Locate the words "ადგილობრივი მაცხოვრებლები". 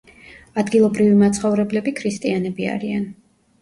0.61-1.97